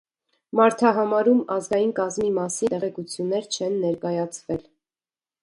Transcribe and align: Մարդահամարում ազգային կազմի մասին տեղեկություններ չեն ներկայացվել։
Մարդահամարում 0.59 1.43
ազգային 1.55 1.91
կազմի 1.99 2.31
մասին 2.39 2.73
տեղեկություններ 2.77 3.47
չեն 3.59 3.79
ներկայացվել։ 3.87 4.67